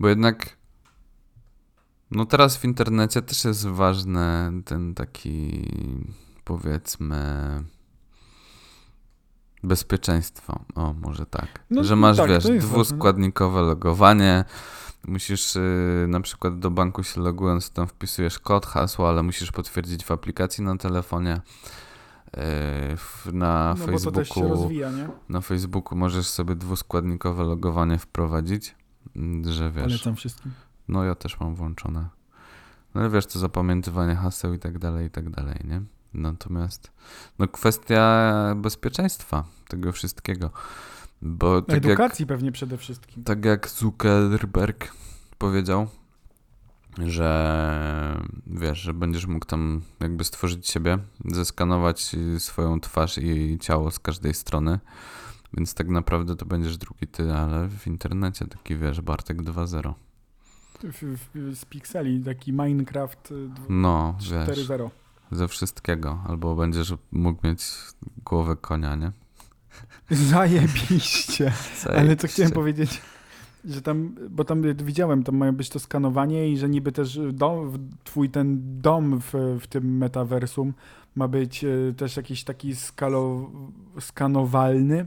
[0.00, 0.56] bo jednak
[2.10, 5.64] no teraz w internecie też jest ważny ten taki
[6.44, 7.16] powiedzmy
[9.62, 10.60] bezpieczeństwo.
[10.74, 11.46] O, może tak.
[11.70, 14.44] No, że masz, tak, wiesz, dwuskładnikowe logowanie.
[15.08, 20.04] Musisz yy, na przykład do banku się logując, tam wpisujesz kod, hasło, ale musisz potwierdzić
[20.04, 21.30] w aplikacji na telefonie.
[21.30, 25.08] Yy, w, na No Facebooku rozwija, nie?
[25.28, 28.74] na Facebooku możesz sobie dwuskładnikowe logowanie wprowadzić,
[29.16, 29.84] mm, że wiesz.
[29.84, 30.52] Polecam wszystkim.
[30.88, 32.08] No ja też mam włączone.
[32.94, 35.82] No ale wiesz, to zapamiętywanie haseł i tak dalej, i tak dalej, nie?
[36.14, 36.92] Natomiast
[37.38, 40.50] no kwestia bezpieczeństwa tego wszystkiego.
[41.22, 43.24] Bo tak jak, Edukacji pewnie przede wszystkim.
[43.24, 44.92] tak jak Zuckerberg
[45.38, 45.88] powiedział,
[46.98, 53.98] że wiesz, że będziesz mógł tam jakby stworzyć siebie, zeskanować swoją twarz i ciało z
[53.98, 54.78] każdej strony.
[55.56, 59.94] Więc tak naprawdę to będziesz drugi ty, ale w internecie taki wiesz, Bartek 2.0.
[60.82, 64.90] W, w, z pikseli, taki Minecraft y, dwu- No, wiesz, 4.0.
[65.32, 66.18] ze wszystkiego.
[66.28, 67.62] Albo będziesz mógł mieć
[68.24, 69.12] głowę konia, nie?
[70.10, 71.44] Zajebiście.
[71.44, 72.28] Ale co Zajebiście.
[72.28, 73.02] chciałem powiedzieć,
[73.64, 77.88] że tam, bo tam widziałem, tam mają być to skanowanie i że niby też dom,
[78.04, 80.74] twój ten dom w, w tym metaversum
[81.14, 83.50] ma być e, też jakiś taki skalo,
[84.00, 85.06] skanowalny.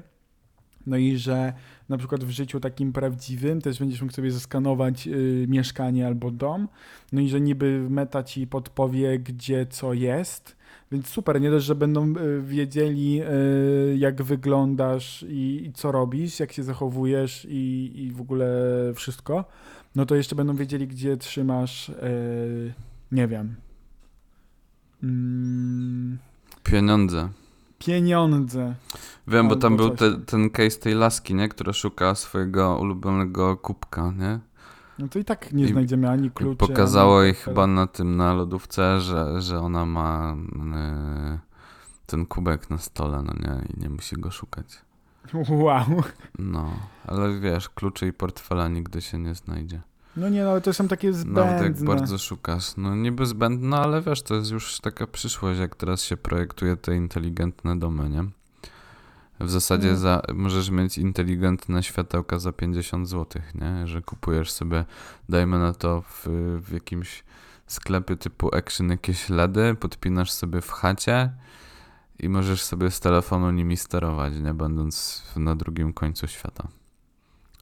[0.87, 1.53] No i że
[1.89, 6.67] na przykład w życiu takim prawdziwym też będziesz mógł sobie zeskanować y, mieszkanie albo dom.
[7.11, 10.55] No i że niby meta ci podpowie, gdzie co jest.
[10.91, 16.39] Więc super, nie dość, że będą y, wiedzieli, y, jak wyglądasz i, i co robisz,
[16.39, 18.47] jak się zachowujesz i, i w ogóle
[18.95, 19.45] wszystko,
[19.95, 22.73] no to jeszcze będą wiedzieli, gdzie trzymasz, y,
[23.11, 23.55] nie wiem,
[25.03, 26.17] mm,
[26.63, 27.29] Pieniądze.
[27.85, 28.75] Pieniądze.
[29.27, 31.49] Wiem, bo tam był te, ten case tej laski, nie?
[31.49, 34.39] Która szuka swojego ulubionego kubka, nie?
[34.99, 36.57] No to i tak nie I- znajdziemy ani kluczy.
[36.57, 40.35] pokazało ani jej chyba na tym, na lodówce, że, że ona ma
[40.75, 41.39] e,
[42.05, 43.61] ten kubek na stole, no nie?
[43.75, 44.81] I nie musi go szukać.
[45.49, 46.03] Wow.
[46.39, 46.71] No,
[47.07, 49.81] ale wiesz, kluczy i portfela nigdy się nie znajdzie.
[50.17, 51.85] No nie, no ale to są takie Nawet jak zbędne.
[51.95, 52.77] bardzo szukasz.
[52.77, 56.95] No niby zbędne, ale wiesz, to jest już taka przyszłość, jak teraz się projektuje te
[56.95, 58.25] inteligentne domy, nie?
[59.39, 59.97] W zasadzie No.
[59.97, 63.87] za, możesz mieć inteligentne światełka za 50 zł, nie?
[63.87, 64.85] Że kupujesz sobie,
[65.29, 66.27] dajmy na to w,
[66.65, 67.23] w jakimś
[67.67, 71.31] sklepie typu Action jakieś LEDy, podpinasz sobie w chacie
[72.19, 74.53] i możesz sobie z telefonu nimi sterować, nie?
[74.53, 76.67] Będąc na drugim końcu świata.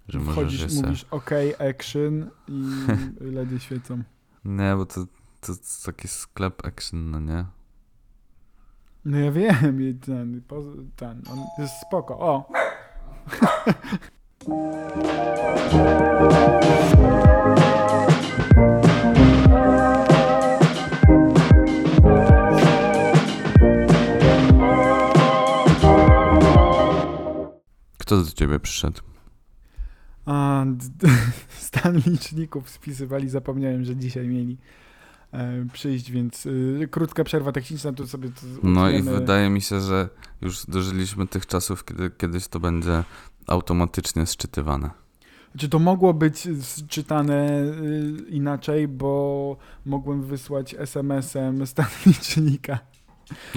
[0.08, 0.82] Że możesz Wchodzisz, se...
[0.82, 1.30] mówisz OK,
[1.70, 2.64] action i
[3.36, 4.04] LEDy świecą.
[4.46, 5.06] Nie, bo to,
[5.42, 7.46] to jest taki sklep Action, no nie?
[9.06, 10.42] No ja wiem, ten,
[10.96, 12.20] ten, on jest spoko.
[12.20, 12.52] O!
[27.98, 29.11] Kto do ciebie przyszedł?
[30.32, 30.66] A,
[31.68, 34.58] stan liczników spisywali, zapomniałem, że dzisiaj mieli
[35.32, 39.82] e, przyjść, więc y, krótka przerwa techniczna, to sobie to No i wydaje mi się,
[39.82, 40.10] że
[40.42, 43.04] już dożyliśmy tych czasów, kiedy kiedyś to będzie
[43.48, 44.90] automatycznie sczytywane.
[45.58, 46.48] Czy to mogło być
[46.88, 52.80] czytane y, inaczej, bo mogłem wysłać SMS-em stan licznika,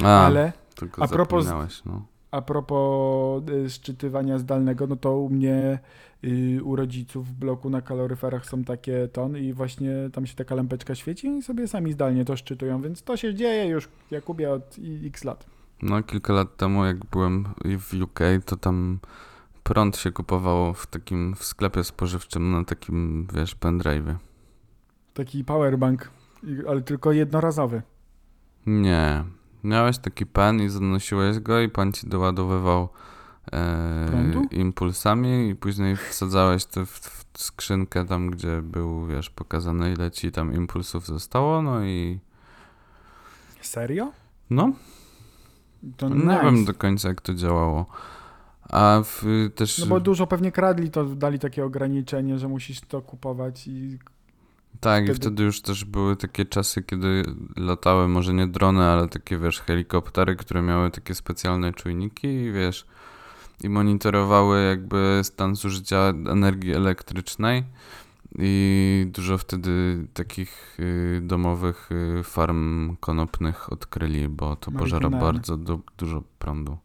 [0.03, 0.53] A, ale
[0.99, 2.13] a propos- no.
[2.35, 5.79] A propos szczytywania zdalnego, no to u mnie
[6.25, 10.55] y, u rodziców w bloku na kaloryferach są takie ton i właśnie tam się taka
[10.55, 14.77] lampeczka świeci i sobie sami zdalnie to szczytują, więc to się dzieje już Jakubie od
[15.05, 15.47] x lat.
[15.83, 17.44] No kilka lat temu, jak byłem
[17.79, 18.99] w UK, to tam
[19.62, 24.14] prąd się kupowało w takim w sklepie spożywczym na takim, wiesz, pendrive'ie.
[25.14, 26.11] Taki powerbank,
[26.68, 27.83] ale tylko jednorazowy.
[28.66, 29.25] Nie.
[29.64, 32.88] Miałeś taki pen i zanosiłeś go i pan ci doładowywał
[33.53, 40.11] e, impulsami i później wsadzałeś to w, w skrzynkę tam, gdzie był, wiesz, pokazane ile
[40.11, 42.18] ci tam impulsów zostało, no i
[43.61, 44.12] Serio?
[44.50, 44.72] no,
[45.96, 46.42] To nie nice.
[46.42, 47.87] wiem do końca jak to działało.
[48.70, 49.24] A w,
[49.55, 53.98] też No bo dużo pewnie kradli, to dali takie ograniczenie, że musisz to kupować i
[54.85, 57.23] tak, i wtedy- wtedy już też były takie czasy, kiedy
[57.57, 62.87] latały może nie drony, ale takie, wiesz, helikoptery, które miały takie specjalne czujniki i wiesz,
[63.64, 67.64] i monitorowały jakby stan zużycia energii elektrycznej
[68.38, 75.83] i dużo wtedy takich y, domowych y, farm konopnych odkryli, bo to pożera bardzo du-
[75.99, 76.77] dużo prądu.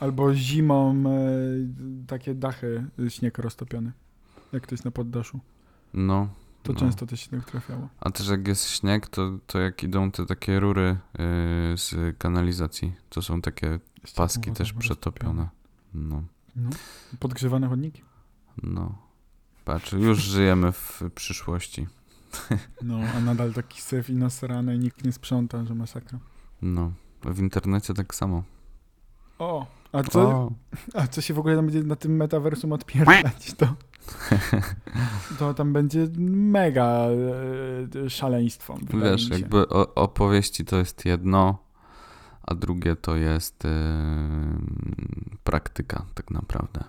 [0.00, 3.92] Albo zimą e, takie dachy, y, śnieg roztopiony.
[4.52, 5.40] Jak to jest na poddaszu.
[5.94, 6.28] No.
[6.62, 6.78] To no.
[6.80, 7.88] często też śnieg trafiało.
[8.00, 11.24] A też jak jest śnieg, to, to jak idą te takie rury yy,
[11.78, 13.78] z kanalizacji, to są takie
[14.16, 15.48] paski też przetopione.
[15.94, 16.22] No,
[16.56, 16.70] No.
[17.20, 18.02] Podgrzewane chodniki.
[18.62, 18.98] no.
[19.64, 21.86] Patrz, już żyjemy w przyszłości.
[22.82, 26.18] No, a nadal taki syf i nasrane i nikt nie sprząta, że masakra.
[26.62, 26.92] No.
[27.24, 28.42] W internecie tak samo.
[29.38, 30.50] O, a co,
[30.94, 33.74] a co się w ogóle tam będzie na tym metaversum odpierdać, to,
[35.38, 37.06] to tam będzie mega
[38.04, 38.76] e, szaleństwo.
[38.82, 41.58] wydaje wiesz, jakby opowieści to jest jedno,
[42.42, 43.70] a drugie to jest yy,
[45.44, 46.84] praktyka tak naprawdę.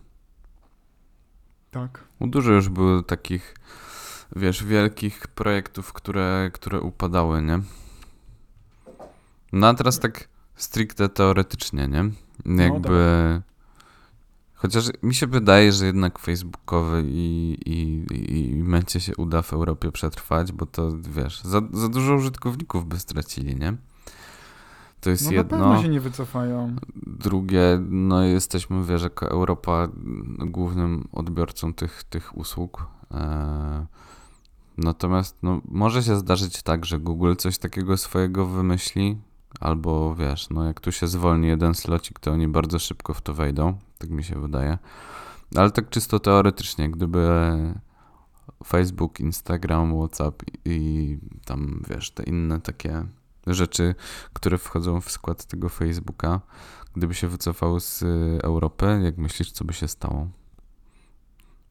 [1.71, 2.03] Tak.
[2.21, 3.55] Dużo już było takich,
[4.35, 7.59] wiesz, wielkich projektów, które, które upadały, nie?
[9.51, 12.09] No a teraz tak stricte teoretycznie, nie?
[12.45, 13.41] Jakby...
[14.53, 19.53] Chociaż mi się wydaje, że jednak facebookowy i, i, i, i mecie się uda w
[19.53, 23.77] Europie przetrwać, bo to, wiesz, za, za dużo użytkowników by stracili, nie?
[25.01, 25.58] To jest No na jedno.
[25.58, 26.75] pewno się nie wycofają.
[27.08, 29.88] Drugie, no jesteśmy, wiesz, jako Europa
[30.39, 32.88] głównym odbiorcą tych, tych usług.
[33.12, 33.86] E,
[34.77, 39.17] natomiast no, może się zdarzyć tak, że Google coś takiego swojego wymyśli,
[39.59, 43.33] albo wiesz, no jak tu się zwolni jeden slocik, to oni bardzo szybko w to
[43.33, 44.77] wejdą, tak mi się wydaje.
[45.55, 47.29] Ale tak czysto teoretycznie, gdyby
[48.65, 53.05] Facebook, Instagram, WhatsApp i, tam, wiesz, te inne takie
[53.47, 53.95] rzeczy,
[54.33, 56.41] które wchodzą w skład tego Facebooka,
[56.95, 58.03] gdyby się wycofały z
[58.43, 60.27] Europy, jak myślisz, co by się stało?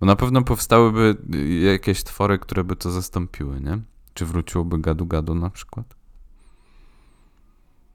[0.00, 1.16] Bo na pewno powstałyby
[1.62, 3.78] jakieś twory, które by to zastąpiły, nie?
[4.14, 6.01] Czy wróciłoby gadu-gadu na przykład?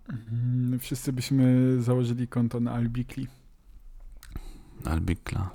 [0.09, 3.27] Mm, Wszyscy byśmy założyli konto na Albikli.
[4.85, 5.49] Albikla.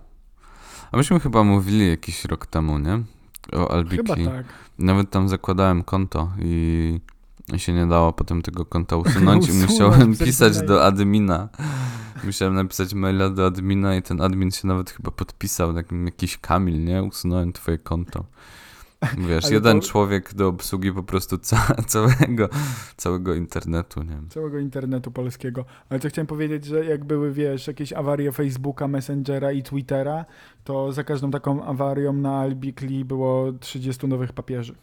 [0.92, 3.02] A myśmy chyba mówili jakiś rok temu, nie?
[3.52, 3.96] O Albikli.
[3.96, 4.46] Chyba tak.
[4.78, 7.00] Nawet tam zakładałem konto i
[7.56, 11.48] się nie dało potem tego konta usunąć i musiałem pisać do admina.
[12.24, 16.84] Musiałem napisać maila do admina i ten admin się nawet chyba podpisał, takim jakiś Kamil,
[16.84, 17.02] nie?
[17.02, 18.24] Usunąłem twoje konto.
[19.28, 22.48] Wiesz, Ale jeden to- człowiek do obsługi po prostu ca całego,
[22.96, 24.28] całego internetu, nie wiem.
[24.28, 25.64] Całego internetu polskiego.
[25.88, 30.24] Ale to chciałem powiedzieć, że jak były, wiesz, jakieś awarie Facebooka, Messengera i Twittera,
[30.64, 34.74] to za każdą taką awarią na Albikli było 30 nowych papieży.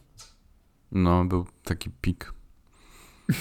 [0.91, 2.34] No, był taki pik.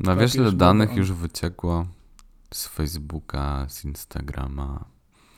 [0.00, 0.96] No Papież wiesz, ile danych on.
[0.96, 1.86] już wyciekło
[2.54, 4.84] z Facebooka, z Instagrama.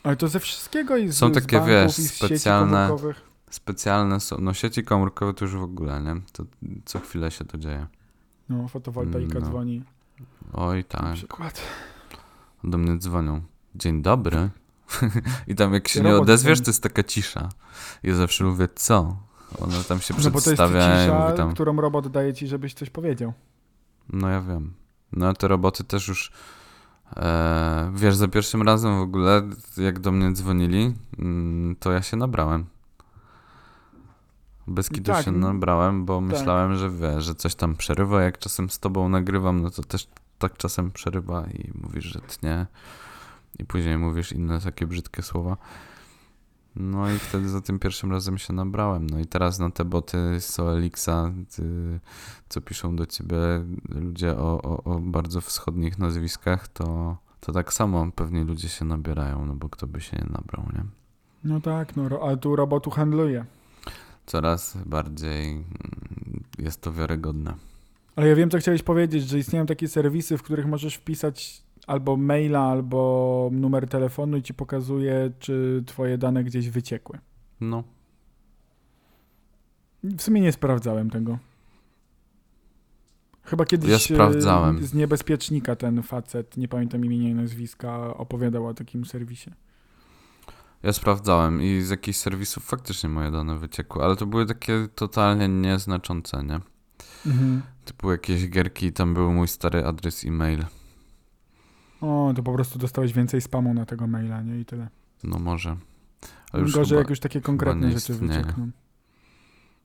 [0.02, 2.44] Ale to ze wszystkiego i z, Są z takie, banków, wiesz, i z specjalne- sieci
[2.50, 3.29] komórkowych.
[3.50, 6.20] Specjalne są, no sieci komórkowe to już w ogóle, nie?
[6.32, 6.44] To
[6.84, 7.86] co chwilę się to dzieje.
[8.48, 9.46] No, fotowoltaika No.
[9.46, 9.84] dzwoni.
[10.52, 11.60] Oj, Na tak, przykład.
[12.64, 13.40] do mnie dzwonią.
[13.74, 14.50] Dzień dobry.
[15.48, 17.48] I tam jak się I nie robot odezwiesz, to jest taka cisza.
[18.02, 19.16] Ja zawsze mówię, co?
[19.58, 22.34] One tam się No bo to jest przedstawia i cisza, mówi tam, którą robot daje
[22.34, 23.32] ci, żebyś coś powiedział.
[24.12, 24.72] no ja wiem.
[25.12, 26.32] No te roboty też już,
[27.16, 29.42] e, wiesz, za pierwszym razem w ogóle,
[29.76, 32.66] jak do mnie dzwonili, mm, to ja się nabrałem.
[34.70, 38.22] Bez kitu Tak, się nabrałem, bo myślałem, że wiesz, że coś tam przerywa.
[38.22, 42.66] Jak czasem z tobą nagrywam, no to też tak czasem przerywa i mówisz, że tnie.
[43.58, 45.56] I później mówisz inne takie brzydkie słowa.
[46.76, 49.10] No i wtedy za tym pierwszym razem się nabrałem.
[49.10, 51.62] No i teraz na te boty z OLX-a, ty,
[52.48, 53.36] co piszą do ciebie
[53.88, 59.46] ludzie o, o, o bardzo wschodnich nazwiskach, to, to tak samo pewnie ludzie się nabierają,
[59.46, 60.84] no bo kto by się nie nabrał, nie?
[61.44, 63.44] No tak, no, ro- a tu robotu handluje.
[64.30, 65.64] Coraz bardziej mm,
[66.58, 67.54] jest to wiarygodne.
[68.16, 72.16] Ale ja wiem, co chciałeś powiedzieć, że istnieją takie serwisy, w których możesz wpisać albo
[72.16, 77.18] maila, albo numer telefonu i ci pokazuje, czy twoje dane gdzieś wyciekły.
[77.60, 77.84] No,
[80.04, 81.38] W sumie nie sprawdzałem tego.
[83.42, 84.82] Chyba kiedyś Ja e, sprawdzałem.
[84.82, 89.50] z niebezpiecznika ten facet, nie pamiętam imienia i nazwiska, opowiadał o takim serwisie.
[90.82, 95.48] Ja sprawdzałem i z jakichś serwisów faktycznie moje dane wyciekły, ale to były takie totalnie
[95.48, 96.60] nieznaczące, nie?
[97.26, 97.62] Mhm.
[97.84, 100.64] Typu jakieś gierki i tam był mój stary adres e-mail.
[102.00, 104.60] O, to po prostu dostałeś więcej spamu na tego maila, nie?
[104.60, 104.88] I tyle.
[105.24, 105.76] No może.
[106.52, 108.70] Ale już Gorzej, chyba, jak już takie konkretne rzeczy wyciekną.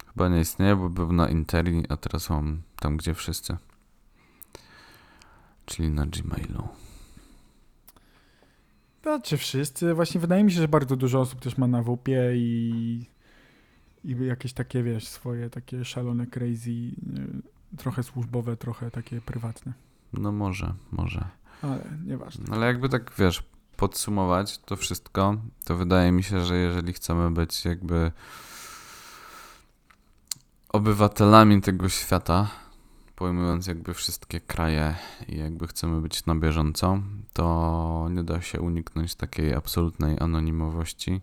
[0.08, 3.58] chyba nie istnieje, bo był na Interi, a teraz mam tam, gdzie wszyscy.
[5.66, 6.68] Czyli na Gmailu.
[9.06, 9.94] To czy wszyscy?
[9.94, 13.06] Właśnie wydaje mi się, że bardzo dużo osób też ma na WP i,
[14.04, 16.96] i jakieś takie, wiesz, swoje takie szalone, crazy, y,
[17.78, 19.74] trochę służbowe, trochę takie prywatne.
[20.14, 21.28] No może, może.
[21.62, 22.46] Ale nieważne.
[22.52, 23.44] Ale jakby tak, wiesz,
[23.78, 28.12] podsumować to wszystko, to wydaje mi się, że jeżeli chcemy być jakby
[30.70, 32.48] obywatelami tego świata,
[33.16, 34.96] pojmując jakby wszystkie kraje
[35.28, 37.00] i jakby chcemy być na bieżąco,
[37.34, 41.22] to nie da się uniknąć takiej absolutnej anonimowości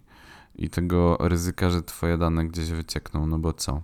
[0.54, 3.82] i tego ryzyka, że twoje dane gdzieś wyciekną, no bo co?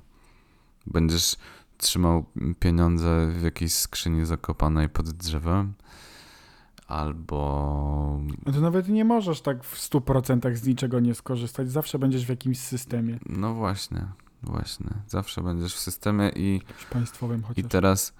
[0.86, 1.36] Będziesz
[1.78, 2.24] trzymał
[2.60, 5.74] pieniądze w jakiejś skrzyni zakopanej pod drzewem,
[6.88, 11.70] albo No to nawet nie możesz tak w 100% z niczego nie skorzystać.
[11.70, 13.18] Zawsze będziesz w jakimś systemie.
[13.26, 14.06] no właśnie,
[14.42, 17.64] właśnie, zawsze będziesz w systemie i państwowym I chociaż.
[17.70, 18.14] teraz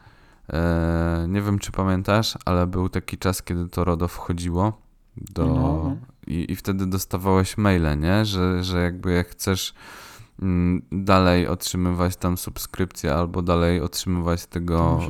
[0.52, 4.80] e, nie wiem, czy pamiętasz, ale był taki czas, kiedy to RODO wchodziło
[5.16, 5.46] do.
[5.46, 5.96] No, no.
[6.26, 8.24] I, I wtedy dostawałeś maile, nie?
[8.24, 9.74] Że, że jakby jak chcesz
[10.42, 15.00] mm, dalej otrzymywać tam subskrypcję albo dalej otrzymywać tego,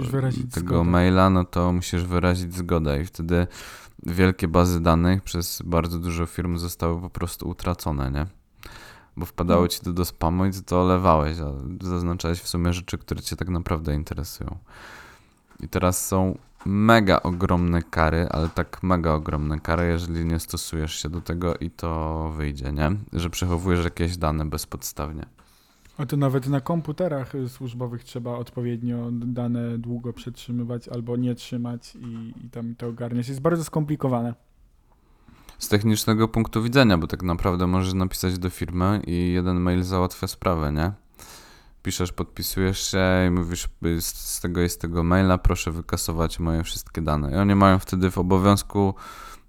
[0.55, 0.91] tego zgodę.
[0.91, 3.03] maila, no to musisz wyrazić zgodę.
[3.03, 3.47] I wtedy
[4.07, 8.27] wielkie bazy danych przez bardzo dużo firm zostały po prostu utracone, nie?
[9.19, 9.69] Bo wpadało No.
[9.69, 11.53] ci to do spamu i to olewałeś, a
[11.87, 14.59] zaznaczałeś w sumie rzeczy, które cię tak naprawdę interesują.
[15.61, 21.09] I teraz są mega ogromne kary, ale tak mega ogromne kary, jeżeli nie stosujesz się
[21.09, 22.91] do tego i to wyjdzie, nie?
[23.13, 25.27] Że przechowujesz jakieś dane bezpodstawnie.
[25.99, 32.35] A to nawet na komputerach służbowych trzeba odpowiednio dane długo przetrzymywać albo nie trzymać i,
[32.47, 33.29] i tam to ogarniać.
[33.29, 34.35] Jest bardzo skomplikowane.
[35.59, 40.27] Z technicznego punktu widzenia, bo tak naprawdę możesz napisać do firmy i jeden mail załatwia
[40.27, 40.93] sprawę, nie?
[41.83, 47.03] Piszesz, podpisujesz się i mówisz, y, z, tego jest tego maila, proszę wykasować moje wszystkie
[47.03, 47.33] dane.
[47.33, 48.95] I oni mają wtedy w obowiązku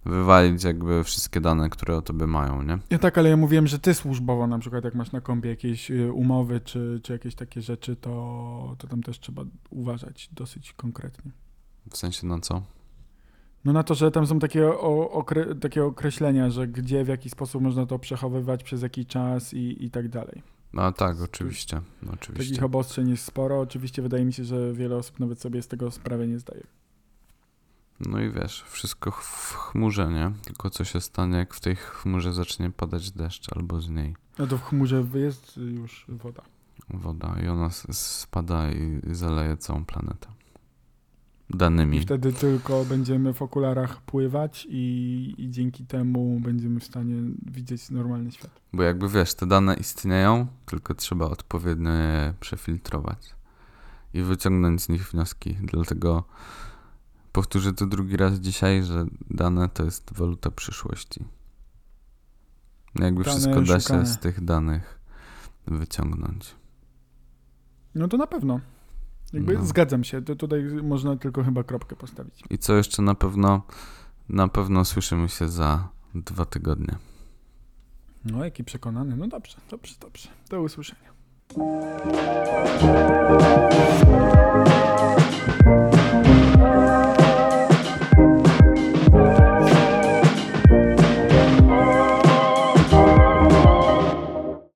[0.05, 2.77] wywalić jakby wszystkie dane, które o tobie mają, nie?
[2.89, 5.91] Ja tak, ale ja mówiłem, że ty służbowo na przykład jak masz na kompie jakieś
[5.91, 11.31] y, umowy czy, czy jakieś takie rzeczy, to, to tam też trzeba uważać dosyć konkretnie.
[11.91, 12.61] W sensie na co?
[13.65, 17.29] No na to, że tam są takie, o, okre, takie określenia, że gdzie, w jaki
[17.29, 20.41] sposób można to przechowywać, przez jaki czas i, i tak dalej.
[20.73, 22.65] No tak, oczywiście, no, Takich oczywiście.
[22.65, 23.59] obostrzeń jest sporo.
[23.59, 26.63] Oczywiście wydaje mi się, że wiele osób nawet sobie z tego sprawy nie zdaje.
[27.99, 30.31] No i wiesz, wszystko w chmurze, nie?
[30.45, 34.47] Tylko co się stanie, jak w tej chmurze zacznie padać deszcz albo z niej No
[34.47, 36.41] to w chmurze jest już woda.
[36.89, 40.27] woda i ona spada i zaleje całą planetę.
[41.53, 42.01] I Danymi.
[42.01, 47.15] wtedy tylko będziemy w okularach pływać i, i dzięki temu będziemy w stanie
[47.51, 48.61] widzieć normalny świat.
[48.73, 53.35] Bo jakby wiesz, te dane istnieją, tylko trzeba odpowiednio je przefiltrować
[54.13, 55.57] i wyciągnąć z nich wnioski.
[55.63, 56.23] Dlatego
[57.31, 61.25] powtórzę to drugi raz dzisiaj, że dane to jest waluta przyszłości.
[62.95, 64.99] Jakby Dane wszystko da się z tych danych
[65.67, 66.55] wyciągnąć.
[67.95, 68.59] No to na pewno.
[69.33, 69.65] Jakby No.
[69.65, 70.21] zgadzam się.
[70.21, 72.43] To tutaj można tylko chyba kropkę postawić.
[72.49, 73.61] I co jeszcze na pewno,
[74.29, 76.95] na pewno słyszymy się za dwa tygodnie.
[78.25, 79.15] No, jaki przekonany.
[79.17, 80.29] No dobrze, dobrze, dobrze.
[80.49, 81.09] Do usłyszenia.